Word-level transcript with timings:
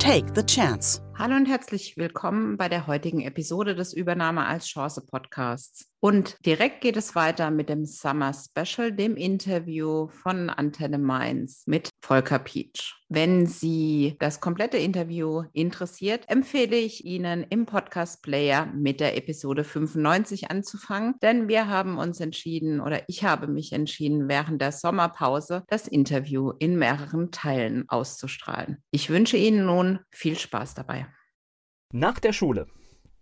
Take 0.00 0.32
the 0.34 0.42
Chance. 0.42 1.02
Hallo 1.20 1.36
und 1.36 1.44
herzlich 1.44 1.98
willkommen 1.98 2.56
bei 2.56 2.70
der 2.70 2.86
heutigen 2.86 3.20
Episode 3.20 3.74
des 3.74 3.92
Übernahme 3.92 4.46
als 4.46 4.66
Chance 4.66 5.02
Podcasts. 5.06 5.84
Und 6.02 6.38
direkt 6.46 6.80
geht 6.80 6.96
es 6.96 7.14
weiter 7.14 7.50
mit 7.50 7.68
dem 7.68 7.84
Summer 7.84 8.32
Special, 8.32 8.90
dem 8.90 9.16
Interview 9.16 10.08
von 10.08 10.48
Antenne 10.48 10.96
Mainz 10.96 11.64
mit 11.66 11.90
Volker 12.02 12.38
Pietsch. 12.38 12.94
Wenn 13.10 13.44
Sie 13.44 14.16
das 14.18 14.40
komplette 14.40 14.78
Interview 14.78 15.42
interessiert, 15.52 16.24
empfehle 16.28 16.76
ich 16.76 17.04
Ihnen 17.04 17.44
im 17.50 17.66
Podcast 17.66 18.22
Player 18.22 18.66
mit 18.74 19.00
der 19.00 19.18
Episode 19.18 19.64
95 19.64 20.50
anzufangen, 20.50 21.16
denn 21.20 21.48
wir 21.48 21.66
haben 21.66 21.98
uns 21.98 22.20
entschieden 22.20 22.80
oder 22.80 23.02
ich 23.08 23.24
habe 23.24 23.46
mich 23.46 23.72
entschieden, 23.72 24.28
während 24.28 24.62
der 24.62 24.72
Sommerpause 24.72 25.64
das 25.68 25.86
Interview 25.86 26.52
in 26.58 26.78
mehreren 26.78 27.30
Teilen 27.30 27.86
auszustrahlen. 27.88 28.78
Ich 28.90 29.10
wünsche 29.10 29.36
Ihnen 29.36 29.66
nun 29.66 29.89
viel 30.10 30.38
Spaß 30.38 30.74
dabei. 30.74 31.06
Nach 31.92 32.20
der 32.20 32.32
Schule, 32.32 32.68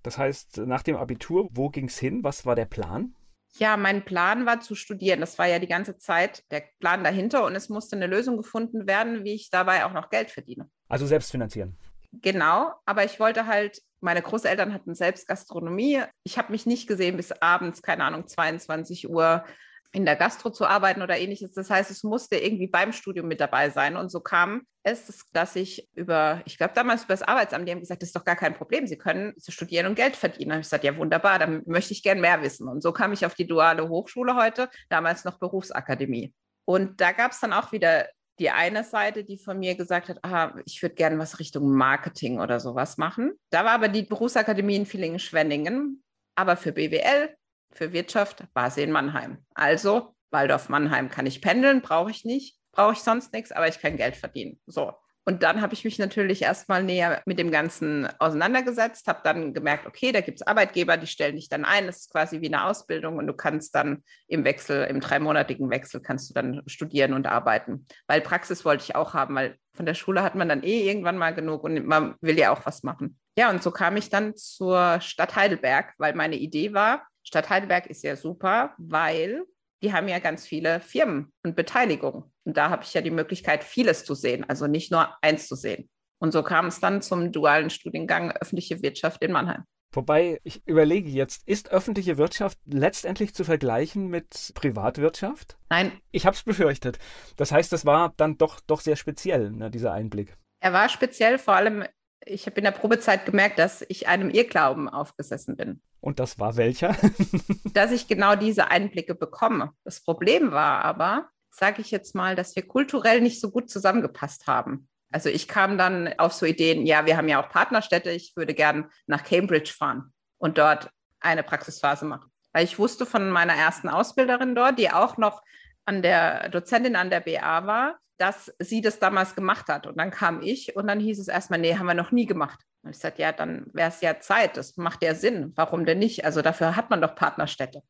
das 0.02 0.18
heißt 0.18 0.58
nach 0.58 0.82
dem 0.82 0.96
Abitur, 0.96 1.48
wo 1.52 1.70
ging 1.70 1.86
es 1.86 1.98
hin? 1.98 2.22
Was 2.22 2.44
war 2.44 2.54
der 2.54 2.66
Plan? 2.66 3.14
Ja, 3.56 3.77
mein 3.77 4.04
Plan 4.04 4.46
war 4.46 4.60
zu 4.60 4.74
studieren. 4.74 5.20
Das 5.20 5.38
war 5.38 5.46
ja 5.46 5.58
die 5.58 5.66
ganze 5.66 5.96
Zeit 5.96 6.44
der 6.50 6.64
Plan 6.78 7.02
dahinter 7.02 7.44
und 7.44 7.56
es 7.56 7.69
musste 7.69 7.96
eine 7.96 8.06
Lösung 8.06 8.36
gefunden 8.36 8.86
werden, 8.86 9.24
wie 9.24 9.34
ich 9.34 9.50
dabei 9.50 9.84
auch 9.84 9.92
noch 9.92 10.11
Geld 10.11 10.30
verdiene. 10.30 10.70
Also 10.89 11.06
selbst 11.06 11.30
finanzieren. 11.30 11.77
Genau, 12.12 12.72
aber 12.86 13.05
ich 13.05 13.20
wollte 13.20 13.46
halt, 13.46 13.83
meine 14.00 14.22
Großeltern 14.22 14.72
hatten 14.72 14.94
selbst 14.94 15.27
Gastronomie. 15.27 16.02
Ich 16.24 16.39
habe 16.39 16.52
mich 16.52 16.66
nicht 16.66 16.86
gesehen 16.86 17.16
bis 17.16 17.33
abends, 17.33 17.83
keine 17.83 18.05
Ahnung, 18.05 18.27
22 18.27 19.11
Uhr 19.11 19.44
in 19.92 20.05
der 20.05 20.17
Gastro 20.17 20.50
zu 20.50 20.67
arbeiten 20.67 21.03
oder 21.03 21.19
ähnliches. 21.19 21.53
Das 21.53 21.70
heißt, 21.70 21.91
es 21.91 22.05
musste 22.05 22.36
irgendwie 22.36 22.67
beim 22.67 22.92
Studium 22.92 23.27
mit 23.27 23.41
dabei 23.41 23.70
sein. 23.70 23.97
Und 23.97 24.11
so 24.11 24.20
kam 24.20 24.62
es, 24.83 25.25
dass 25.33 25.56
ich 25.56 25.89
über, 25.95 26.42
ich 26.45 26.58
glaube 26.58 26.75
damals 26.75 27.05
über 27.05 27.14
das 27.14 27.22
Arbeitsamt, 27.22 27.67
die 27.67 27.72
haben 27.72 27.80
gesagt, 27.80 28.03
das 28.03 28.11
ist 28.11 28.17
doch 28.17 28.25
gar 28.25 28.36
kein 28.36 28.55
Problem, 28.55 28.86
Sie 28.86 28.98
können 28.98 29.34
studieren 29.47 29.86
und 29.86 29.95
Geld 29.95 30.17
verdienen. 30.17 30.50
Da 30.50 30.55
habe 30.55 30.61
ich 30.61 30.67
gesagt, 30.67 30.84
ja 30.84 30.97
wunderbar, 30.97 31.39
dann 31.39 31.62
möchte 31.67 31.92
ich 31.92 32.03
gern 32.03 32.20
mehr 32.20 32.42
wissen. 32.42 32.69
Und 32.69 32.83
so 32.83 32.92
kam 32.92 33.12
ich 33.12 33.25
auf 33.25 33.34
die 33.34 33.47
duale 33.47 33.89
Hochschule 33.89 34.36
heute, 34.36 34.69
damals 34.89 35.25
noch 35.25 35.39
Berufsakademie. 35.39 36.34
Und 36.67 37.00
da 37.00 37.12
gab 37.12 37.33
es 37.33 37.41
dann 37.41 37.55
auch 37.55 37.73
wieder 37.73 38.06
die 38.39 38.50
eine 38.50 38.84
Seite, 38.84 39.25
die 39.25 39.39
von 39.39 39.58
mir 39.58 39.75
gesagt 39.75 40.11
hat, 40.11 40.23
aha, 40.23 40.55
ich 40.64 40.83
würde 40.83 40.95
gerne 40.95 41.19
was 41.19 41.39
Richtung 41.39 41.70
Marketing 41.70 42.41
oder 42.41 42.61
sowas 42.61 42.98
machen. 42.98 43.33
Da 43.50 43.64
war 43.64 43.73
aber 43.73 43.89
die 43.89 44.02
Berufsakademie 44.02 44.77
in 44.77 44.86
Villingen-Schwenningen. 44.86 46.02
Aber 46.36 46.56
für 46.56 46.70
BWL 46.70 47.34
für 47.72 47.92
Wirtschaft 47.92 48.44
war 48.55 48.70
sie 48.70 48.83
in 48.83 48.92
Mannheim. 48.92 49.44
Also 49.55 50.14
Waldorf-Mannheim 50.30 51.11
kann 51.11 51.27
ich 51.27 51.41
pendeln, 51.41 51.83
brauche 51.83 52.11
ich 52.11 52.24
nicht, 52.24 52.58
brauche 52.72 52.92
ich 52.92 53.00
sonst 53.00 53.33
nichts, 53.33 53.52
aber 53.52 53.69
ich 53.69 53.80
kann 53.80 53.97
Geld 53.97 54.16
verdienen. 54.16 54.61
So. 54.66 54.94
Und 55.28 55.42
dann 55.42 55.61
habe 55.61 55.74
ich 55.74 55.84
mich 55.84 55.98
natürlich 55.98 56.41
erstmal 56.41 56.83
näher 56.83 57.20
mit 57.27 57.39
dem 57.39 57.50
Ganzen 57.50 58.08
auseinandergesetzt, 58.19 59.08
habe 59.08 59.20
dann 59.24 59.52
gemerkt, 59.52 59.86
okay, 59.86 60.11
da 60.11 60.22
gibt 60.22 60.41
es 60.41 60.46
Arbeitgeber, 60.46 60.96
die 60.96 61.06
stellen 61.06 61.36
dich 61.36 61.50
dann 61.50 61.66
ein. 61.66 61.86
Das 61.86 61.98
ist 61.98 62.11
quasi 62.11 62.41
wie 62.41 62.46
eine 62.46 62.64
Ausbildung 62.64 63.19
und 63.19 63.27
du 63.27 63.34
kannst 63.34 63.74
dann 63.74 64.02
im 64.27 64.44
Wechsel, 64.44 64.84
im 64.84 65.00
dreimonatigen 65.00 65.69
Wechsel, 65.69 66.00
kannst 66.00 66.30
du 66.30 66.34
dann 66.34 66.62
studieren 66.66 67.12
und 67.12 67.27
arbeiten. 67.27 67.86
Weil 68.06 68.22
Praxis 68.22 68.64
wollte 68.64 68.84
ich 68.84 68.96
auch 68.96 69.12
haben, 69.12 69.34
weil 69.34 69.58
von 69.74 69.84
der 69.84 69.92
Schule 69.92 70.22
hat 70.22 70.34
man 70.34 70.48
dann 70.48 70.62
eh 70.62 70.89
irgendwann 70.89 71.18
mal 71.18 71.35
genug 71.35 71.62
und 71.62 71.85
man 71.85 72.14
will 72.23 72.39
ja 72.39 72.50
auch 72.50 72.64
was 72.64 72.83
machen. 72.83 73.18
Ja, 73.36 73.50
und 73.50 73.62
so 73.62 73.70
kam 73.70 73.98
ich 73.98 74.08
dann 74.08 74.35
zur 74.35 74.98
Stadt 75.02 75.36
Heidelberg, 75.36 75.92
weil 75.98 76.14
meine 76.14 76.36
Idee 76.36 76.73
war, 76.73 77.06
Stadt 77.28 77.50
Heidelberg 77.50 77.89
ist 77.89 78.02
ja 78.02 78.16
super, 78.16 78.74
weil 78.78 79.44
die 79.83 79.92
haben 79.92 80.08
ja 80.08 80.18
ganz 80.18 80.46
viele 80.46 80.80
Firmen 80.80 81.30
und 81.44 81.56
Beteiligungen. 81.56 82.24
Und 82.44 82.56
da 82.56 82.70
habe 82.70 82.84
ich 82.84 82.94
ja 82.94 83.02
die 83.02 83.11
Möglichkeit, 83.11 83.62
vieles 83.62 84.06
zu 84.06 84.14
sehen, 84.14 84.48
also 84.48 84.66
nicht 84.66 84.90
nur 84.90 85.14
eins 85.22 85.46
zu 85.46 85.55
sehen. 85.55 85.90
Und 86.20 86.33
so 86.33 86.42
kam 86.42 86.68
es 86.68 86.80
dann 86.80 87.02
zum 87.02 87.30
dualen 87.30 87.68
Studiengang 87.68 88.33
öffentliche 88.33 88.80
Wirtschaft 88.80 89.22
in 89.22 89.33
Mannheim. 89.33 89.64
Wobei 89.92 90.40
ich 90.42 90.67
überlege 90.67 91.11
jetzt, 91.11 91.46
ist 91.46 91.70
öffentliche 91.70 92.17
Wirtschaft 92.17 92.58
letztendlich 92.64 93.34
zu 93.34 93.44
vergleichen 93.44 94.08
mit 94.08 94.52
Privatwirtschaft? 94.55 95.58
Nein. 95.68 95.92
Ich 96.11 96.24
habe 96.24 96.34
es 96.34 96.42
befürchtet. 96.42 96.98
Das 97.36 97.52
heißt, 97.52 97.70
das 97.70 97.84
war 97.84 98.14
dann 98.17 98.38
doch, 98.38 98.61
doch 98.61 98.80
sehr 98.80 98.96
speziell, 98.96 99.50
ne, 99.50 99.70
dieser 99.70 99.92
Einblick. 99.92 100.34
Er 100.61 100.72
war 100.72 100.88
speziell, 100.88 101.36
vor 101.36 101.56
allem, 101.56 101.84
ich 102.24 102.46
habe 102.46 102.58
in 102.58 102.64
der 102.64 102.73
Probezeit 102.73 103.27
gemerkt, 103.27 103.58
dass 103.58 103.84
ich 103.89 104.08
einem 104.08 104.30
Irrglauben 104.30 104.89
aufgesessen 104.89 105.56
bin. 105.56 105.80
Und 106.01 106.20
das 106.20 106.39
war 106.39 106.56
welcher? 106.56 106.96
dass 107.74 107.90
ich 107.90 108.08
genau 108.08 108.36
diese 108.36 108.70
Einblicke 108.70 109.14
bekomme. 109.14 109.73
Das 109.84 110.02
Problem 110.02 110.52
war 110.52 110.84
aber, 110.84 111.29
sage 111.51 111.80
ich 111.80 111.90
jetzt 111.90 112.14
mal, 112.14 112.36
dass 112.36 112.55
wir 112.56 112.67
kulturell 112.67 113.20
nicht 113.20 113.40
so 113.40 113.51
gut 113.51 113.70
zusammengepasst 113.70 114.46
haben. 114.46 114.89
Also 115.11 115.29
ich 115.30 115.48
kam 115.48 115.79
dann 115.79 116.12
auf 116.18 116.33
so 116.33 116.45
Ideen, 116.45 116.84
ja, 116.86 117.06
wir 117.06 117.17
haben 117.17 117.29
ja 117.29 117.42
auch 117.42 117.48
Partnerstädte, 117.48 118.11
ich 118.11 118.36
würde 118.36 118.55
gern 118.55 118.90
nach 119.06 119.24
Cambridge 119.24 119.73
fahren 119.77 120.12
und 120.36 120.58
dort 120.58 120.90
eine 121.20 121.42
Praxisphase 121.42 122.05
machen. 122.05 122.30
Weil 122.52 122.64
ich 122.64 122.79
wusste 122.79 123.06
von 123.06 123.30
meiner 123.30 123.55
ersten 123.55 123.89
Ausbilderin 123.89 124.55
dort, 124.55 124.79
die 124.79 124.90
auch 124.90 125.17
noch 125.17 125.42
an 125.88 126.02
der 126.02 126.50
Dozentin 126.50 126.96
an 126.96 127.08
der 127.08 127.20
BA 127.20 127.66
war, 127.66 127.98
dass 128.19 128.52
sie 128.58 128.82
das 128.82 128.99
damals 128.99 129.34
gemacht 129.34 129.69
hat. 129.69 129.87
Und 129.87 129.99
dann 129.99 130.10
kam 130.10 130.43
ich 130.43 130.76
und 130.76 130.87
dann 130.87 131.00
hieß 131.00 131.19
es 131.19 131.28
erstmal, 131.28 131.58
nee, 131.58 131.76
haben 131.76 131.87
wir 131.87 131.94
noch 131.94 132.12
nie 132.12 132.26
gemacht. 132.26 132.60
Und 132.82 132.90
ich 132.90 132.99
sagte, 132.99 133.22
ja, 133.22 133.32
dann 133.32 133.66
wäre 133.72 133.88
es 133.88 134.00
ja 134.02 134.20
Zeit, 134.20 134.56
das 134.56 134.76
macht 134.76 135.02
ja 135.02 135.14
Sinn. 135.14 135.52
Warum 135.56 135.87
denn 135.87 135.99
nicht? 135.99 136.25
Also 136.25 136.43
dafür 136.43 136.76
hat 136.76 136.90
man 136.90 137.00
doch 137.00 137.14
Partnerstädte. 137.14 137.82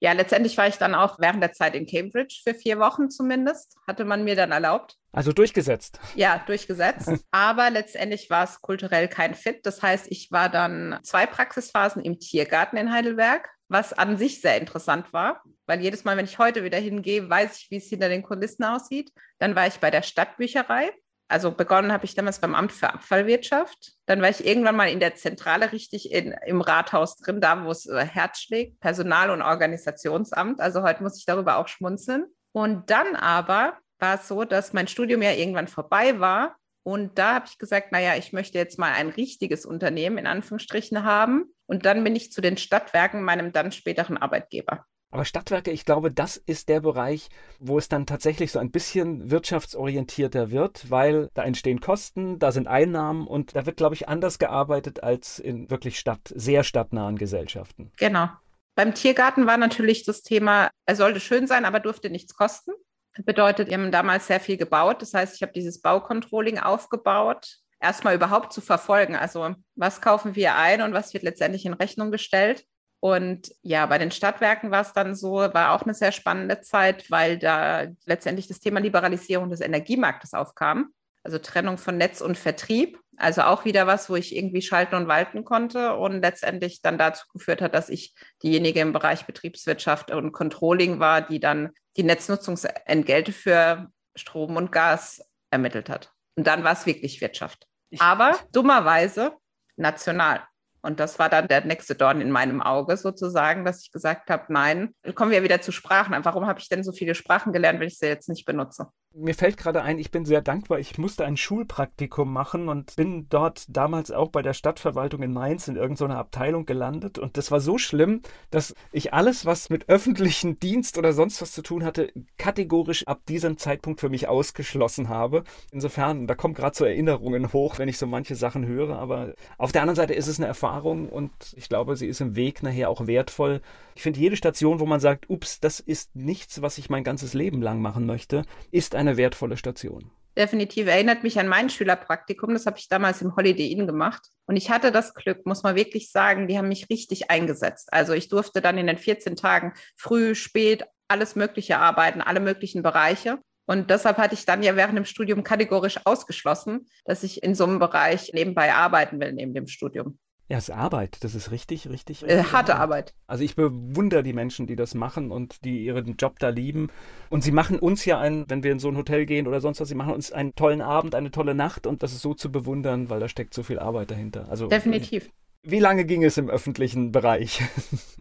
Ja, 0.00 0.12
letztendlich 0.12 0.58
war 0.58 0.66
ich 0.66 0.76
dann 0.76 0.94
auch 0.94 1.18
während 1.18 1.42
der 1.42 1.52
Zeit 1.52 1.74
in 1.74 1.86
Cambridge 1.86 2.40
für 2.42 2.54
vier 2.54 2.78
Wochen 2.78 3.08
zumindest, 3.08 3.76
hatte 3.86 4.04
man 4.04 4.24
mir 4.24 4.34
dann 4.34 4.50
erlaubt. 4.50 4.96
Also 5.12 5.32
durchgesetzt. 5.32 6.00
Ja, 6.16 6.42
durchgesetzt. 6.46 7.08
Aber 7.30 7.70
letztendlich 7.70 8.28
war 8.30 8.44
es 8.44 8.60
kulturell 8.60 9.06
kein 9.06 9.34
Fit. 9.34 9.64
Das 9.64 9.80
heißt, 9.80 10.08
ich 10.10 10.32
war 10.32 10.48
dann 10.48 10.98
zwei 11.02 11.24
Praxisphasen 11.24 12.02
im 12.02 12.18
Tiergarten 12.18 12.76
in 12.76 12.92
Heidelberg, 12.92 13.48
was 13.68 13.92
an 13.92 14.18
sich 14.18 14.40
sehr 14.40 14.58
interessant 14.58 15.12
war, 15.12 15.42
weil 15.66 15.80
jedes 15.80 16.04
Mal, 16.04 16.16
wenn 16.16 16.24
ich 16.24 16.38
heute 16.38 16.64
wieder 16.64 16.78
hingehe, 16.78 17.28
weiß 17.28 17.58
ich, 17.58 17.70
wie 17.70 17.76
es 17.76 17.88
hinter 17.88 18.08
den 18.08 18.22
Kulissen 18.22 18.64
aussieht. 18.64 19.12
Dann 19.38 19.54
war 19.54 19.66
ich 19.66 19.78
bei 19.78 19.90
der 19.90 20.02
Stadtbücherei 20.02 20.92
also 21.28 21.50
begonnen 21.50 21.90
habe 21.90 22.04
ich 22.04 22.14
damals 22.14 22.38
beim 22.38 22.54
Amt 22.54 22.72
für 22.72 22.92
Abfallwirtschaft. 22.92 23.94
Dann 24.06 24.20
war 24.20 24.28
ich 24.28 24.46
irgendwann 24.46 24.76
mal 24.76 24.90
in 24.90 25.00
der 25.00 25.14
Zentrale 25.14 25.72
richtig 25.72 26.12
in, 26.12 26.34
im 26.46 26.60
Rathaus 26.60 27.16
drin, 27.16 27.40
da 27.40 27.64
wo 27.64 27.70
es 27.70 27.86
äh, 27.86 28.04
Herz 28.04 28.40
schlägt, 28.40 28.78
Personal- 28.80 29.30
und 29.30 29.42
Organisationsamt. 29.42 30.60
Also 30.60 30.82
heute 30.82 31.02
muss 31.02 31.18
ich 31.18 31.24
darüber 31.24 31.56
auch 31.56 31.68
schmunzeln. 31.68 32.26
Und 32.52 32.90
dann 32.90 33.16
aber 33.16 33.78
war 33.98 34.16
es 34.16 34.28
so, 34.28 34.44
dass 34.44 34.74
mein 34.74 34.86
Studium 34.86 35.22
ja 35.22 35.32
irgendwann 35.32 35.66
vorbei 35.66 36.20
war. 36.20 36.56
Und 36.82 37.18
da 37.18 37.34
habe 37.34 37.46
ich 37.48 37.56
gesagt, 37.56 37.90
naja, 37.90 38.14
ich 38.16 38.34
möchte 38.34 38.58
jetzt 38.58 38.78
mal 38.78 38.92
ein 38.92 39.08
richtiges 39.08 39.64
Unternehmen 39.64 40.18
in 40.18 40.26
Anführungsstrichen 40.26 41.04
haben. 41.04 41.46
Und 41.66 41.86
dann 41.86 42.04
bin 42.04 42.14
ich 42.14 42.30
zu 42.30 42.42
den 42.42 42.58
Stadtwerken, 42.58 43.22
meinem 43.22 43.52
dann 43.52 43.72
späteren 43.72 44.18
Arbeitgeber. 44.18 44.84
Aber 45.14 45.24
Stadtwerke, 45.24 45.70
ich 45.70 45.84
glaube, 45.84 46.10
das 46.10 46.36
ist 46.36 46.68
der 46.68 46.80
Bereich, 46.80 47.28
wo 47.60 47.78
es 47.78 47.88
dann 47.88 48.04
tatsächlich 48.04 48.50
so 48.50 48.58
ein 48.58 48.72
bisschen 48.72 49.30
wirtschaftsorientierter 49.30 50.50
wird, 50.50 50.90
weil 50.90 51.30
da 51.34 51.44
entstehen 51.44 51.78
Kosten, 51.78 52.40
da 52.40 52.50
sind 52.50 52.66
Einnahmen 52.66 53.28
und 53.28 53.54
da 53.54 53.64
wird, 53.64 53.76
glaube 53.76 53.94
ich, 53.94 54.08
anders 54.08 54.40
gearbeitet 54.40 55.04
als 55.04 55.38
in 55.38 55.70
wirklich 55.70 56.00
Stadt, 56.00 56.32
sehr 56.34 56.64
stadtnahen 56.64 57.16
Gesellschaften. 57.16 57.92
Genau. 57.96 58.28
Beim 58.74 58.92
Tiergarten 58.92 59.46
war 59.46 59.56
natürlich 59.56 60.04
das 60.04 60.22
Thema, 60.22 60.68
er 60.84 60.96
sollte 60.96 61.20
schön 61.20 61.46
sein, 61.46 61.64
aber 61.64 61.78
durfte 61.78 62.10
nichts 62.10 62.34
kosten. 62.34 62.72
Das 63.14 63.24
bedeutet, 63.24 63.68
wir 63.68 63.78
haben 63.78 63.92
damals 63.92 64.26
sehr 64.26 64.40
viel 64.40 64.56
gebaut. 64.56 65.00
Das 65.00 65.14
heißt, 65.14 65.36
ich 65.36 65.42
habe 65.42 65.52
dieses 65.52 65.80
Baucontrolling 65.80 66.58
aufgebaut, 66.58 67.58
erstmal 67.78 68.16
überhaupt 68.16 68.52
zu 68.52 68.60
verfolgen. 68.60 69.14
Also 69.14 69.54
was 69.76 70.00
kaufen 70.00 70.34
wir 70.34 70.56
ein 70.56 70.82
und 70.82 70.92
was 70.92 71.14
wird 71.14 71.22
letztendlich 71.22 71.66
in 71.66 71.74
Rechnung 71.74 72.10
gestellt. 72.10 72.66
Und 73.04 73.54
ja, 73.60 73.84
bei 73.84 73.98
den 73.98 74.10
Stadtwerken 74.10 74.70
war 74.70 74.80
es 74.80 74.94
dann 74.94 75.14
so, 75.14 75.34
war 75.34 75.72
auch 75.72 75.82
eine 75.82 75.92
sehr 75.92 76.10
spannende 76.10 76.62
Zeit, 76.62 77.10
weil 77.10 77.38
da 77.38 77.88
letztendlich 78.06 78.48
das 78.48 78.60
Thema 78.60 78.80
Liberalisierung 78.80 79.50
des 79.50 79.60
Energiemarktes 79.60 80.32
aufkam. 80.32 80.88
Also 81.22 81.38
Trennung 81.38 81.76
von 81.76 81.98
Netz 81.98 82.22
und 82.22 82.38
Vertrieb. 82.38 82.98
Also 83.18 83.42
auch 83.42 83.66
wieder 83.66 83.86
was, 83.86 84.08
wo 84.08 84.16
ich 84.16 84.34
irgendwie 84.34 84.62
schalten 84.62 84.94
und 84.94 85.06
walten 85.06 85.44
konnte 85.44 85.96
und 85.96 86.22
letztendlich 86.22 86.80
dann 86.80 86.96
dazu 86.96 87.26
geführt 87.30 87.60
hat, 87.60 87.74
dass 87.74 87.90
ich 87.90 88.14
diejenige 88.42 88.80
im 88.80 88.94
Bereich 88.94 89.26
Betriebswirtschaft 89.26 90.10
und 90.10 90.32
Controlling 90.32 90.98
war, 90.98 91.20
die 91.20 91.40
dann 91.40 91.72
die 91.98 92.04
Netznutzungsentgelte 92.04 93.32
für 93.32 93.88
Strom 94.16 94.56
und 94.56 94.72
Gas 94.72 95.20
ermittelt 95.50 95.90
hat. 95.90 96.10
Und 96.36 96.46
dann 96.46 96.64
war 96.64 96.72
es 96.72 96.86
wirklich 96.86 97.20
Wirtschaft. 97.20 97.66
Aber 97.98 98.38
dummerweise 98.50 99.34
national. 99.76 100.40
Und 100.84 101.00
das 101.00 101.18
war 101.18 101.30
dann 101.30 101.48
der 101.48 101.64
nächste 101.64 101.94
Dorn 101.94 102.20
in 102.20 102.30
meinem 102.30 102.60
Auge 102.60 102.98
sozusagen, 102.98 103.64
dass 103.64 103.80
ich 103.80 103.90
gesagt 103.90 104.28
habe, 104.28 104.52
nein, 104.52 104.94
kommen 105.14 105.30
wir 105.30 105.42
wieder 105.42 105.62
zu 105.62 105.72
Sprachen. 105.72 106.14
Warum 106.26 106.46
habe 106.46 106.60
ich 106.60 106.68
denn 106.68 106.84
so 106.84 106.92
viele 106.92 107.14
Sprachen 107.14 107.54
gelernt, 107.54 107.80
wenn 107.80 107.88
ich 107.88 107.98
sie 107.98 108.06
jetzt 108.06 108.28
nicht 108.28 108.44
benutze? 108.44 108.88
Mir 109.16 109.34
fällt 109.34 109.58
gerade 109.58 109.82
ein, 109.82 110.00
ich 110.00 110.10
bin 110.10 110.24
sehr 110.24 110.42
dankbar. 110.42 110.80
Ich 110.80 110.98
musste 110.98 111.24
ein 111.24 111.36
Schulpraktikum 111.36 112.32
machen 112.32 112.68
und 112.68 112.96
bin 112.96 113.28
dort 113.28 113.64
damals 113.68 114.10
auch 114.10 114.30
bei 114.30 114.42
der 114.42 114.54
Stadtverwaltung 114.54 115.22
in 115.22 115.32
Mainz 115.32 115.68
in 115.68 115.76
irgendeiner 115.76 116.18
Abteilung 116.18 116.66
gelandet. 116.66 117.20
Und 117.20 117.36
das 117.36 117.52
war 117.52 117.60
so 117.60 117.78
schlimm, 117.78 118.22
dass 118.50 118.74
ich 118.90 119.14
alles, 119.14 119.46
was 119.46 119.70
mit 119.70 119.88
öffentlichem 119.88 120.58
Dienst 120.58 120.98
oder 120.98 121.12
sonst 121.12 121.40
was 121.40 121.52
zu 121.52 121.62
tun 121.62 121.84
hatte, 121.84 122.12
kategorisch 122.38 123.06
ab 123.06 123.20
diesem 123.28 123.56
Zeitpunkt 123.56 124.00
für 124.00 124.08
mich 124.08 124.26
ausgeschlossen 124.26 125.08
habe. 125.08 125.44
Insofern, 125.70 126.26
da 126.26 126.34
kommen 126.34 126.54
gerade 126.54 126.76
so 126.76 126.84
Erinnerungen 126.84 127.52
hoch, 127.52 127.78
wenn 127.78 127.88
ich 127.88 127.98
so 127.98 128.08
manche 128.08 128.34
Sachen 128.34 128.66
höre. 128.66 128.98
Aber 128.98 129.34
auf 129.58 129.70
der 129.70 129.82
anderen 129.82 129.96
Seite 129.96 130.14
ist 130.14 130.26
es 130.26 130.40
eine 130.40 130.48
Erfahrung 130.48 131.08
und 131.08 131.30
ich 131.54 131.68
glaube, 131.68 131.94
sie 131.94 132.08
ist 132.08 132.20
im 132.20 132.34
Weg 132.34 132.64
nachher 132.64 132.90
auch 132.90 133.06
wertvoll. 133.06 133.60
Ich 133.94 134.02
finde, 134.02 134.18
jede 134.18 134.36
Station, 134.36 134.80
wo 134.80 134.86
man 134.86 134.98
sagt, 134.98 135.30
ups, 135.30 135.60
das 135.60 135.78
ist 135.78 136.16
nichts, 136.16 136.62
was 136.62 136.78
ich 136.78 136.90
mein 136.90 137.04
ganzes 137.04 137.32
Leben 137.32 137.62
lang 137.62 137.80
machen 137.80 138.06
möchte, 138.06 138.42
ist 138.72 138.96
ein 138.96 139.03
eine 139.06 139.16
wertvolle 139.16 139.56
Station. 139.56 140.10
Definitiv 140.36 140.88
erinnert 140.88 141.22
mich 141.22 141.38
an 141.38 141.46
mein 141.46 141.70
Schülerpraktikum. 141.70 142.54
Das 142.54 142.66
habe 142.66 142.78
ich 142.78 142.88
damals 142.88 143.22
im 143.22 143.36
Holiday 143.36 143.70
Inn 143.70 143.86
gemacht. 143.86 144.26
Und 144.46 144.56
ich 144.56 144.68
hatte 144.68 144.90
das 144.90 145.14
Glück, 145.14 145.46
muss 145.46 145.62
man 145.62 145.76
wirklich 145.76 146.10
sagen, 146.10 146.48
die 146.48 146.58
haben 146.58 146.68
mich 146.68 146.90
richtig 146.90 147.30
eingesetzt. 147.30 147.92
Also 147.92 148.14
ich 148.14 148.28
durfte 148.28 148.60
dann 148.60 148.76
in 148.76 148.88
den 148.88 148.98
14 148.98 149.36
Tagen 149.36 149.74
früh, 149.96 150.34
spät, 150.34 150.84
alles 151.06 151.36
Mögliche 151.36 151.78
arbeiten, 151.78 152.20
alle 152.20 152.40
möglichen 152.40 152.82
Bereiche. 152.82 153.38
Und 153.66 153.90
deshalb 153.90 154.18
hatte 154.18 154.34
ich 154.34 154.44
dann 154.44 154.62
ja 154.62 154.76
während 154.76 154.98
dem 154.98 155.04
Studium 155.04 155.42
kategorisch 155.44 156.00
ausgeschlossen, 156.04 156.86
dass 157.04 157.22
ich 157.22 157.42
in 157.42 157.54
so 157.54 157.64
einem 157.64 157.78
Bereich 157.78 158.32
nebenbei 158.34 158.74
arbeiten 158.74 159.20
will, 159.20 159.32
neben 159.32 159.54
dem 159.54 159.68
Studium. 159.68 160.18
Ja, 160.48 160.58
es 160.58 160.68
ist 160.68 160.74
Arbeit. 160.74 161.18
Das 161.22 161.34
ist 161.34 161.50
richtig, 161.50 161.88
richtig. 161.88 162.22
richtig 162.22 162.38
äh, 162.38 162.42
harte 162.44 162.74
Arbeit. 162.74 162.84
Arbeit. 162.84 163.14
Also 163.26 163.44
ich 163.44 163.56
bewundere 163.56 164.22
die 164.22 164.34
Menschen, 164.34 164.66
die 164.66 164.76
das 164.76 164.94
machen 164.94 165.30
und 165.30 165.64
die 165.64 165.84
ihren 165.84 166.16
Job 166.16 166.38
da 166.38 166.50
lieben. 166.50 166.88
Und 167.30 167.42
sie 167.42 167.52
machen 167.52 167.78
uns 167.78 168.04
ja 168.04 168.20
ein, 168.20 168.44
wenn 168.48 168.62
wir 168.62 168.72
in 168.72 168.78
so 168.78 168.88
ein 168.88 168.96
Hotel 168.96 169.24
gehen 169.24 169.46
oder 169.46 169.60
sonst 169.60 169.80
was, 169.80 169.88
sie 169.88 169.94
machen 169.94 170.12
uns 170.12 170.32
einen 170.32 170.54
tollen 170.54 170.82
Abend, 170.82 171.14
eine 171.14 171.30
tolle 171.30 171.54
Nacht 171.54 171.86
und 171.86 172.02
das 172.02 172.12
ist 172.12 172.20
so 172.20 172.34
zu 172.34 172.52
bewundern, 172.52 173.08
weil 173.08 173.20
da 173.20 173.28
steckt 173.28 173.54
so 173.54 173.62
viel 173.62 173.78
Arbeit 173.78 174.10
dahinter. 174.10 174.46
Also 174.50 174.68
definitiv. 174.68 175.30
Wie 175.66 175.78
lange 175.78 176.04
ging 176.04 176.22
es 176.22 176.36
im 176.36 176.50
öffentlichen 176.50 177.10
Bereich? 177.10 177.62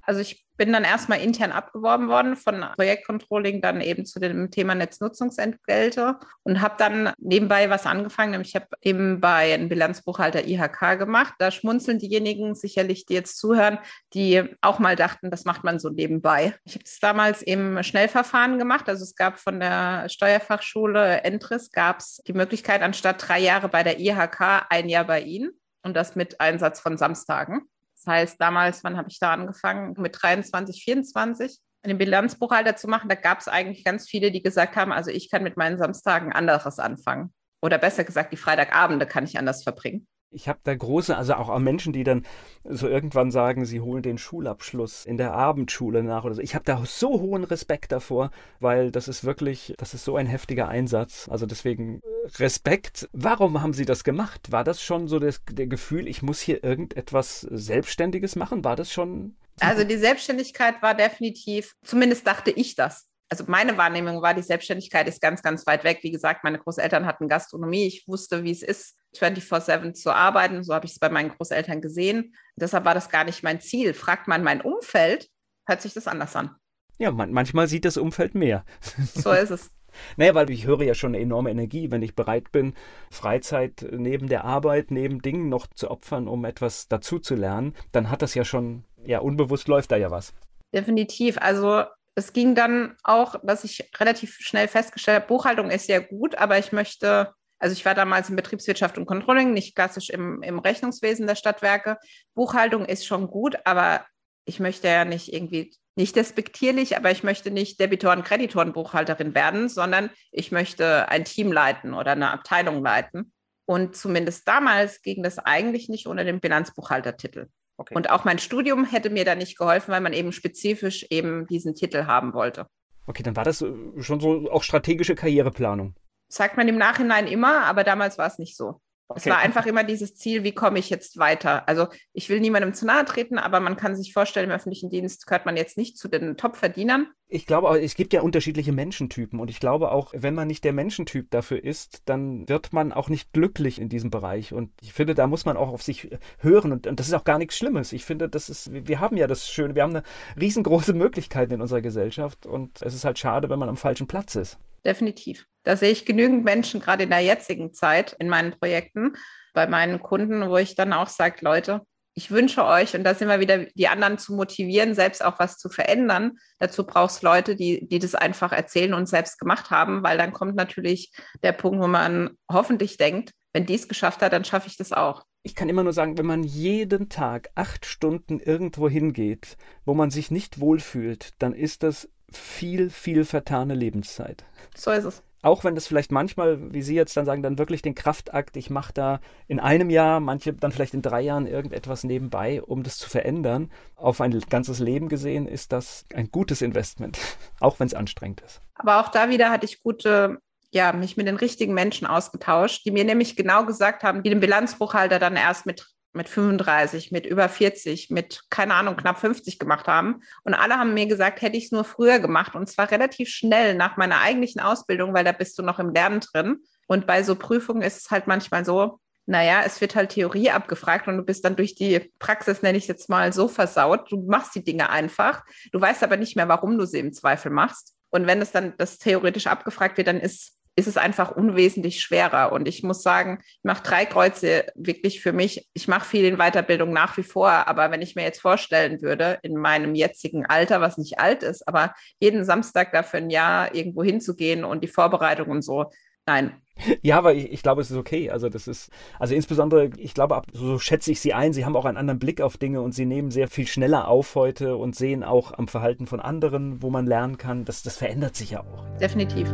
Also 0.05 0.19
ich 0.19 0.45
bin 0.57 0.73
dann 0.73 0.83
erstmal 0.83 1.21
intern 1.21 1.53
abgeworben 1.53 2.09
worden 2.09 2.35
von 2.35 2.65
Projektcontrolling 2.75 3.61
dann 3.61 3.79
eben 3.79 4.05
zu 4.05 4.19
dem 4.19 4.51
Thema 4.51 4.75
Netznutzungsentgelte 4.75 6.17
und 6.43 6.59
habe 6.59 6.75
dann 6.77 7.13
nebenbei 7.19 7.69
was 7.69 7.85
angefangen, 7.85 8.31
nämlich 8.31 8.49
ich 8.49 8.55
habe 8.55 8.67
eben 8.81 9.21
bei 9.21 9.53
einem 9.53 9.69
Bilanzbuchhalter 9.69 10.45
IHK 10.45 10.99
gemacht. 10.99 11.35
Da 11.39 11.51
schmunzeln 11.51 11.99
diejenigen 11.99 12.53
sicherlich, 12.53 13.05
die 13.05 13.13
jetzt 13.13 13.37
zuhören, 13.37 13.79
die 14.13 14.43
auch 14.59 14.79
mal 14.79 14.97
dachten, 14.97 15.31
das 15.31 15.45
macht 15.45 15.63
man 15.63 15.79
so 15.79 15.89
nebenbei. 15.89 16.53
Ich 16.65 16.73
habe 16.73 16.83
es 16.83 16.99
damals 16.99 17.41
im 17.41 17.81
Schnellverfahren 17.81 18.59
gemacht. 18.59 18.89
Also 18.89 19.03
es 19.03 19.15
gab 19.15 19.39
von 19.39 19.61
der 19.61 20.09
Steuerfachschule 20.09 21.23
Entris 21.23 21.71
gab 21.71 21.99
es 21.99 22.21
die 22.27 22.33
Möglichkeit, 22.33 22.81
anstatt 22.81 23.25
drei 23.25 23.39
Jahre 23.39 23.69
bei 23.69 23.83
der 23.83 24.01
IHK 24.01 24.65
ein 24.69 24.89
Jahr 24.89 25.05
bei 25.05 25.21
Ihnen 25.21 25.53
und 25.83 25.95
das 25.95 26.15
mit 26.15 26.39
Einsatz 26.39 26.79
von 26.79 26.97
Samstagen. 26.97 27.61
Das 27.95 28.07
heißt, 28.07 28.41
damals, 28.41 28.83
wann 28.83 28.97
habe 28.97 29.09
ich 29.09 29.19
da 29.19 29.33
angefangen? 29.33 29.93
Mit 29.97 30.17
23, 30.21 30.83
24 30.83 31.59
einen 31.83 31.97
Bilanzbuchhalter 31.97 32.75
zu 32.75 32.87
machen. 32.87 33.09
Da 33.09 33.15
gab 33.15 33.39
es 33.39 33.47
eigentlich 33.47 33.83
ganz 33.83 34.09
viele, 34.09 34.31
die 34.31 34.41
gesagt 34.41 34.75
haben, 34.75 34.91
also 34.91 35.11
ich 35.11 35.29
kann 35.29 35.43
mit 35.43 35.57
meinen 35.57 35.77
Samstagen 35.77 36.31
anderes 36.31 36.79
anfangen. 36.79 37.33
Oder 37.61 37.77
besser 37.77 38.03
gesagt, 38.03 38.33
die 38.33 38.37
Freitagabende 38.37 39.05
kann 39.05 39.25
ich 39.25 39.37
anders 39.37 39.63
verbringen 39.63 40.07
ich 40.33 40.47
habe 40.47 40.59
da 40.63 40.75
große, 40.75 41.15
also 41.15 41.35
auch 41.35 41.57
Menschen, 41.59 41.93
die 41.93 42.03
dann 42.03 42.25
so 42.63 42.87
irgendwann 42.87 43.31
sagen, 43.31 43.65
sie 43.65 43.81
holen 43.81 44.03
den 44.03 44.17
Schulabschluss 44.17 45.05
in 45.05 45.17
der 45.17 45.33
Abendschule 45.33 46.03
nach 46.03 46.23
oder 46.23 46.35
so. 46.35 46.41
Ich 46.41 46.55
habe 46.55 46.65
da 46.65 46.83
so 46.85 47.19
hohen 47.19 47.43
Respekt 47.43 47.91
davor, 47.91 48.31
weil 48.59 48.91
das 48.91 49.07
ist 49.07 49.23
wirklich, 49.23 49.73
das 49.77 49.93
ist 49.93 50.05
so 50.05 50.15
ein 50.15 50.27
heftiger 50.27 50.67
Einsatz. 50.67 51.29
Also 51.29 51.45
deswegen 51.45 52.01
Respekt. 52.39 53.09
Warum 53.13 53.61
haben 53.61 53.73
Sie 53.73 53.85
das 53.85 54.03
gemacht? 54.03 54.51
War 54.51 54.63
das 54.63 54.81
schon 54.81 55.07
so 55.07 55.19
das 55.19 55.41
der 55.49 55.67
Gefühl, 55.67 56.07
ich 56.07 56.21
muss 56.21 56.39
hier 56.39 56.63
irgendetwas 56.63 57.41
Selbstständiges 57.41 58.35
machen? 58.35 58.63
War 58.63 58.75
das 58.75 58.91
schon? 58.91 59.35
Also 59.59 59.83
die 59.83 59.97
Selbstständigkeit 59.97 60.81
war 60.81 60.95
definitiv, 60.95 61.75
zumindest 61.83 62.25
dachte 62.25 62.51
ich 62.51 62.75
das 62.75 63.07
also 63.33 63.45
meine 63.47 63.77
Wahrnehmung 63.77 64.21
war, 64.21 64.35
die 64.35 64.43
Selbstständigkeit 64.43 65.07
ist 65.07 65.19
ganz, 65.19 65.41
ganz 65.41 65.65
weit 65.65 65.83
weg. 65.83 65.99
Wie 66.03 66.11
gesagt, 66.11 66.43
meine 66.43 66.59
Großeltern 66.59 67.07
hatten 67.07 67.27
Gastronomie. 67.27 67.87
Ich 67.87 68.07
wusste, 68.07 68.43
wie 68.43 68.51
es 68.51 68.61
ist, 68.61 68.95
24-7 69.17 69.93
zu 69.93 70.11
arbeiten. 70.11 70.63
So 70.63 70.73
habe 70.73 70.85
ich 70.85 70.93
es 70.93 70.99
bei 70.99 71.09
meinen 71.09 71.29
Großeltern 71.29 71.81
gesehen. 71.81 72.35
Deshalb 72.55 72.85
war 72.85 72.93
das 72.93 73.09
gar 73.09 73.23
nicht 73.23 73.43
mein 73.43 73.61
Ziel. 73.61 73.93
Fragt 73.93 74.27
man 74.27 74.43
mein 74.43 74.61
Umfeld, 74.61 75.29
hört 75.67 75.81
sich 75.81 75.93
das 75.93 76.07
anders 76.07 76.35
an. 76.35 76.55
Ja, 76.97 77.11
man, 77.11 77.31
manchmal 77.31 77.67
sieht 77.67 77.85
das 77.85 77.97
Umfeld 77.97 78.35
mehr. 78.35 78.65
So 79.13 79.31
ist 79.31 79.49
es. 79.49 79.71
Naja, 80.17 80.33
weil 80.33 80.49
ich 80.49 80.65
höre 80.65 80.81
ja 80.81 80.93
schon 80.93 81.13
eine 81.13 81.23
enorme 81.23 81.51
Energie, 81.51 81.91
wenn 81.91 82.01
ich 82.01 82.15
bereit 82.15 82.51
bin, 82.51 82.73
Freizeit 83.11 83.85
neben 83.91 84.27
der 84.27 84.43
Arbeit, 84.43 84.91
neben 84.91 85.21
Dingen 85.21 85.49
noch 85.49 85.67
zu 85.67 85.91
opfern, 85.91 86.27
um 86.27 86.45
etwas 86.45 86.87
dazu 86.87 87.19
zu 87.19 87.35
lernen, 87.35 87.75
dann 87.91 88.09
hat 88.09 88.21
das 88.21 88.33
ja 88.33 88.43
schon, 88.43 88.85
ja, 89.05 89.19
unbewusst 89.19 89.67
läuft 89.67 89.91
da 89.91 89.97
ja 89.97 90.09
was. 90.09 90.33
Definitiv. 90.73 91.37
Also 91.39 91.83
es 92.15 92.33
ging 92.33 92.55
dann 92.55 92.95
auch, 93.03 93.35
dass 93.43 93.63
ich 93.63 93.89
relativ 93.97 94.37
schnell 94.39 94.67
festgestellt 94.67 95.21
habe, 95.21 95.27
Buchhaltung 95.27 95.69
ist 95.69 95.87
sehr 95.87 96.01
gut, 96.01 96.35
aber 96.35 96.57
ich 96.59 96.71
möchte, 96.71 97.33
also 97.63 97.71
ich 97.71 97.85
war 97.85 97.95
damals 97.95 98.29
in 98.29 98.35
Betriebswirtschaft 98.35 98.97
und 98.97 99.05
Controlling, 99.05 99.53
nicht 99.53 99.73
klassisch 99.73 100.09
im, 100.09 100.43
im 100.43 100.59
Rechnungswesen 100.59 101.27
der 101.27 101.35
Stadtwerke. 101.35 101.97
Buchhaltung 102.35 102.83
ist 102.83 103.05
schon 103.05 103.27
gut, 103.27 103.55
aber 103.63 104.05
ich 104.43 104.59
möchte 104.59 104.89
ja 104.89 105.05
nicht 105.05 105.31
irgendwie, 105.31 105.73
nicht 105.95 106.17
despektierlich, 106.17 106.97
aber 106.97 107.09
ich 107.11 107.23
möchte 107.23 107.51
nicht 107.51 107.79
Debitoren, 107.79 108.25
Kreditoren, 108.25 108.73
Buchhalterin 108.73 109.33
werden, 109.33 109.69
sondern 109.69 110.09
ich 110.33 110.51
möchte 110.51 111.07
ein 111.07 111.23
Team 111.23 111.53
leiten 111.53 111.93
oder 111.93 112.11
eine 112.11 112.31
Abteilung 112.31 112.83
leiten. 112.83 113.31
Und 113.65 113.95
zumindest 113.95 114.45
damals 114.45 115.01
ging 115.01 115.23
das 115.23 115.39
eigentlich 115.39 115.87
nicht 115.87 116.05
ohne 116.05 116.25
den 116.25 116.41
Bilanzbuchhaltertitel. 116.41 117.47
Okay. 117.77 117.95
Und 117.95 118.09
auch 118.09 118.25
mein 118.25 118.39
Studium 118.39 118.83
hätte 118.83 119.09
mir 119.09 119.23
da 119.23 119.35
nicht 119.35 119.57
geholfen, 119.57 119.93
weil 119.93 120.01
man 120.01 120.11
eben 120.11 120.33
spezifisch 120.33 121.05
eben 121.11 121.47
diesen 121.47 121.75
Titel 121.75 122.07
haben 122.07 122.33
wollte. 122.33 122.67
Okay, 123.07 123.23
dann 123.23 123.37
war 123.37 123.45
das 123.45 123.61
äh, 123.61 123.71
schon 123.99 124.19
so 124.19 124.51
auch 124.51 124.63
strategische 124.63 125.15
Karriereplanung. 125.15 125.95
Sagt 126.27 126.57
man 126.57 126.67
im 126.67 126.77
Nachhinein 126.77 127.27
immer, 127.27 127.63
aber 127.65 127.83
damals 127.83 128.17
war 128.17 128.27
es 128.27 128.39
nicht 128.39 128.57
so. 128.57 128.81
Okay. 129.09 129.19
Es 129.19 129.25
war 129.27 129.39
einfach 129.39 129.65
immer 129.65 129.83
dieses 129.83 130.15
Ziel, 130.15 130.43
wie 130.43 130.53
komme 130.53 130.79
ich 130.79 130.89
jetzt 130.89 131.17
weiter? 131.17 131.67
Also 131.67 131.87
ich 132.13 132.29
will 132.29 132.39
niemandem 132.39 132.73
zu 132.73 132.85
nahe 132.85 133.03
treten, 133.05 133.37
aber 133.37 133.59
man 133.59 133.75
kann 133.75 133.95
sich 133.95 134.13
vorstellen, 134.13 134.49
im 134.49 134.55
öffentlichen 134.55 134.89
Dienst 134.89 135.27
gehört 135.27 135.45
man 135.45 135.57
jetzt 135.57 135.77
nicht 135.77 135.97
zu 135.97 136.07
den 136.07 136.37
Top-Verdienern. 136.37 137.07
Ich 137.27 137.45
glaube, 137.45 137.69
auch, 137.69 137.75
es 137.75 137.95
gibt 137.95 138.13
ja 138.13 138.21
unterschiedliche 138.21 138.71
Menschentypen 138.71 139.39
und 139.39 139.49
ich 139.49 139.59
glaube 139.59 139.91
auch, 139.91 140.13
wenn 140.15 140.33
man 140.33 140.47
nicht 140.47 140.63
der 140.63 140.73
Menschentyp 140.73 141.29
dafür 141.31 141.63
ist, 141.63 142.01
dann 142.05 142.47
wird 142.47 142.73
man 142.73 142.93
auch 142.93 143.09
nicht 143.09 143.33
glücklich 143.33 143.79
in 143.79 143.89
diesem 143.89 144.09
Bereich. 144.09 144.53
Und 144.53 144.71
ich 144.81 144.93
finde, 144.93 145.13
da 145.15 145.27
muss 145.27 145.45
man 145.45 145.57
auch 145.57 145.69
auf 145.69 145.83
sich 145.83 146.09
hören 146.39 146.71
und, 146.71 146.87
und 146.87 146.99
das 146.99 147.07
ist 147.07 147.13
auch 147.13 147.25
gar 147.25 147.37
nichts 147.37 147.57
Schlimmes. 147.57 147.91
Ich 147.91 148.05
finde, 148.05 148.29
das 148.29 148.49
ist, 148.49 148.71
wir 148.71 148.99
haben 148.99 149.17
ja 149.17 149.27
das 149.27 149.47
Schöne, 149.47 149.75
wir 149.75 149.83
haben 149.83 149.95
eine 149.95 150.03
riesengroße 150.39 150.93
Möglichkeit 150.93 151.51
in 151.51 151.61
unserer 151.61 151.81
Gesellschaft 151.81 152.45
und 152.45 152.81
es 152.81 152.95
ist 152.95 153.05
halt 153.05 153.19
schade, 153.19 153.49
wenn 153.49 153.59
man 153.59 153.69
am 153.69 153.77
falschen 153.77 154.07
Platz 154.07 154.35
ist 154.35 154.57
definitiv. 154.85 155.45
Da 155.63 155.77
sehe 155.77 155.91
ich 155.91 156.05
genügend 156.05 156.43
Menschen, 156.43 156.81
gerade 156.81 157.03
in 157.03 157.09
der 157.09 157.21
jetzigen 157.21 157.73
Zeit, 157.73 158.15
in 158.19 158.29
meinen 158.29 158.51
Projekten, 158.51 159.15
bei 159.53 159.67
meinen 159.67 160.01
Kunden, 160.01 160.49
wo 160.49 160.57
ich 160.57 160.75
dann 160.75 160.93
auch 160.93 161.07
sage, 161.07 161.37
Leute, 161.41 161.81
ich 162.15 162.29
wünsche 162.29 162.63
euch, 162.63 162.95
und 162.95 163.03
da 163.03 163.15
sind 163.15 163.27
wir 163.27 163.39
wieder, 163.39 163.65
die 163.73 163.87
anderen 163.87 164.17
zu 164.17 164.33
motivieren, 164.35 164.93
selbst 164.93 165.23
auch 165.23 165.39
was 165.39 165.57
zu 165.57 165.69
verändern. 165.69 166.37
Dazu 166.59 166.85
brauchst 166.85 167.23
Leute, 167.23 167.55
die, 167.55 167.87
die 167.87 167.99
das 167.99 168.13
einfach 168.13 168.51
erzählen 168.51 168.93
und 168.93 169.07
selbst 169.07 169.39
gemacht 169.39 169.71
haben, 169.71 170.03
weil 170.03 170.17
dann 170.17 170.33
kommt 170.33 170.55
natürlich 170.55 171.11
der 171.41 171.53
Punkt, 171.53 171.81
wo 171.81 171.87
man 171.87 172.37
hoffentlich 172.51 172.97
denkt, 172.97 173.31
wenn 173.51 173.65
die 173.65 173.75
es 173.75 173.87
geschafft 173.87 174.21
hat, 174.21 174.33
dann 174.33 174.45
schaffe 174.45 174.67
ich 174.67 174.77
das 174.77 174.91
auch. 174.91 175.23
Ich 175.43 175.55
kann 175.55 175.69
immer 175.69 175.83
nur 175.83 175.93
sagen, 175.93 176.17
wenn 176.17 176.25
man 176.25 176.43
jeden 176.43 177.09
Tag 177.09 177.49
acht 177.55 177.85
Stunden 177.85 178.39
irgendwo 178.39 178.87
hingeht, 178.87 179.57
wo 179.83 179.93
man 179.93 180.09
sich 180.09 180.31
nicht 180.31 180.59
wohlfühlt, 180.59 181.33
dann 181.39 181.53
ist 181.53 181.83
das 181.83 182.09
viel, 182.37 182.89
viel 182.89 183.25
vertane 183.25 183.75
Lebenszeit. 183.75 184.45
So 184.75 184.91
ist 184.91 185.05
es. 185.05 185.23
Auch 185.43 185.65
wenn 185.65 185.75
das 185.75 185.87
vielleicht 185.87 186.11
manchmal, 186.11 186.71
wie 186.73 186.81
Sie 186.81 186.95
jetzt 186.95 187.17
dann 187.17 187.25
sagen, 187.25 187.43
dann 187.43 187.57
wirklich 187.57 187.81
den 187.81 187.95
Kraftakt, 187.95 188.55
ich 188.55 188.69
mache 188.69 188.93
da 188.93 189.19
in 189.47 189.59
einem 189.59 189.89
Jahr, 189.89 190.21
manche 190.21 190.53
dann 190.53 190.71
vielleicht 190.71 190.93
in 190.93 191.01
drei 191.01 191.19
Jahren 191.19 191.47
irgendetwas 191.47 192.05
nebenbei, 192.05 192.63
um 192.63 192.81
das 192.81 192.97
zu 192.97 193.09
verändern. 193.09 193.69
Auf 193.95 194.21
ein 194.21 194.39
ganzes 194.49 194.79
Leben 194.79 195.09
gesehen 195.09 195.45
ist 195.45 195.73
das 195.73 196.05
ein 196.13 196.31
gutes 196.31 196.61
Investment, 196.61 197.19
auch 197.59 197.77
wenn 197.81 197.87
es 197.87 197.93
anstrengend 197.93 198.39
ist. 198.39 198.61
Aber 198.75 199.01
auch 199.01 199.09
da 199.09 199.29
wieder 199.29 199.49
hatte 199.49 199.65
ich 199.65 199.83
gute 199.83 200.39
ja, 200.71 200.91
mich 200.91 201.17
mit 201.17 201.27
den 201.27 201.35
richtigen 201.35 201.73
Menschen 201.73 202.07
ausgetauscht, 202.07 202.83
die 202.85 202.91
mir 202.91 203.03
nämlich 203.03 203.35
genau 203.35 203.65
gesagt 203.65 204.01
haben, 204.03 204.23
die 204.23 204.29
den 204.31 204.39
Bilanzbuchhalter 204.39 205.19
dann 205.19 205.35
erst 205.35 205.67
mit 205.67 205.92
mit 206.13 206.29
35, 206.29 207.11
mit 207.11 207.25
über 207.25 207.49
40, 207.49 208.09
mit, 208.09 208.43
keine 208.49 208.75
Ahnung, 208.75 208.95
knapp 208.95 209.19
50 209.19 209.59
gemacht 209.59 209.87
haben. 209.87 210.21
Und 210.43 210.53
alle 210.53 210.75
haben 210.75 210.93
mir 210.93 211.07
gesagt, 211.07 211.41
hätte 211.41 211.57
ich 211.57 211.65
es 211.65 211.71
nur 211.71 211.83
früher 211.83 212.19
gemacht. 212.19 212.55
Und 212.55 212.69
zwar 212.69 212.91
relativ 212.91 213.29
schnell 213.29 213.75
nach 213.75 213.97
meiner 213.97 214.21
eigentlichen 214.21 214.61
Ausbildung, 214.61 215.13
weil 215.13 215.23
da 215.23 215.31
bist 215.31 215.57
du 215.57 215.63
noch 215.63 215.79
im 215.79 215.89
Lernen 215.89 216.19
drin. 216.19 216.57
Und 216.87 217.07
bei 217.07 217.23
so 217.23 217.35
Prüfungen 217.35 217.81
ist 217.81 217.97
es 217.97 218.11
halt 218.11 218.27
manchmal 218.27 218.63
so, 218.63 218.99
naja, 219.25 219.61
es 219.65 219.79
wird 219.79 219.95
halt 219.95 220.11
Theorie 220.11 220.51
abgefragt 220.51 221.07
und 221.07 221.17
du 221.17 221.23
bist 221.23 221.45
dann 221.45 221.55
durch 221.55 221.75
die 221.75 222.11
Praxis, 222.19 222.61
nenne 222.61 222.77
ich 222.77 222.87
jetzt 222.87 223.09
mal, 223.09 223.31
so 223.31 223.47
versaut. 223.47 224.11
Du 224.11 224.21
machst 224.27 224.53
die 224.53 224.63
Dinge 224.63 224.89
einfach. 224.89 225.43
Du 225.71 225.79
weißt 225.79 226.03
aber 226.03 226.17
nicht 226.17 226.35
mehr, 226.35 226.49
warum 226.49 226.77
du 226.77 226.85
sie 226.85 226.99
im 226.99 227.13
Zweifel 227.13 227.51
machst. 227.51 227.95
Und 228.09 228.27
wenn 228.27 228.41
es 228.41 228.51
dann 228.51 228.73
das 228.77 228.99
theoretisch 228.99 229.47
abgefragt 229.47 229.97
wird, 229.97 230.07
dann 230.07 230.19
ist, 230.19 230.57
ist 230.75 230.87
es 230.87 230.97
einfach 230.97 231.31
unwesentlich 231.31 232.01
schwerer. 232.01 232.51
Und 232.51 232.67
ich 232.67 232.83
muss 232.83 233.03
sagen, 233.03 233.39
ich 233.41 233.63
mache 233.63 233.83
drei 233.83 234.05
Kreuze 234.05 234.65
wirklich 234.75 235.21
für 235.21 235.33
mich. 235.33 235.69
Ich 235.73 235.87
mache 235.87 236.07
viel 236.07 236.25
in 236.25 236.37
Weiterbildung 236.37 236.91
nach 236.91 237.15
wie 237.17 237.23
vor. 237.23 237.49
Aber 237.49 237.91
wenn 237.91 238.01
ich 238.01 238.15
mir 238.15 238.23
jetzt 238.23 238.41
vorstellen 238.41 239.01
würde, 239.01 239.39
in 239.43 239.55
meinem 239.55 239.95
jetzigen 239.95 240.45
Alter, 240.45 240.81
was 240.81 240.97
nicht 240.97 241.19
alt 241.19 241.43
ist, 241.43 241.67
aber 241.67 241.93
jeden 242.19 242.43
Samstag 242.45 242.91
dafür 242.91 243.19
ein 243.19 243.29
Jahr 243.29 243.75
irgendwo 243.75 244.03
hinzugehen 244.03 244.63
und 244.63 244.83
die 244.83 244.87
Vorbereitung 244.87 245.49
und 245.49 245.61
so, 245.61 245.91
nein, 246.25 246.59
ja, 247.01 247.17
aber 247.17 247.33
ich, 247.33 247.51
ich, 247.51 247.61
glaube, 247.61 247.81
es 247.81 247.91
ist 247.91 247.97
okay. 247.97 248.29
Also 248.29 248.49
das 248.49 248.67
ist, 248.67 248.89
also 249.19 249.35
insbesondere, 249.35 249.91
ich 249.97 250.13
glaube, 250.13 250.41
so 250.53 250.79
schätze 250.79 251.11
ich 251.11 251.21
Sie 251.21 251.33
ein, 251.33 251.53
Sie 251.53 251.65
haben 251.65 251.75
auch 251.75 251.85
einen 251.85 251.97
anderen 251.97 252.19
Blick 252.19 252.41
auf 252.41 252.57
Dinge 252.57 252.81
und 252.81 252.93
Sie 252.93 253.05
nehmen 253.05 253.31
sehr 253.31 253.47
viel 253.47 253.67
schneller 253.67 254.07
auf 254.07 254.35
heute 254.35 254.75
und 254.75 254.95
sehen 254.95 255.23
auch 255.23 255.51
am 255.53 255.67
Verhalten 255.67 256.07
von 256.07 256.19
anderen, 256.19 256.81
wo 256.81 256.89
man 256.89 257.05
lernen 257.05 257.37
kann. 257.37 257.65
Das, 257.65 257.83
das 257.83 257.97
verändert 257.97 258.35
sich 258.35 258.51
ja 258.51 258.61
auch. 258.61 258.85
Definitiv. 258.99 259.53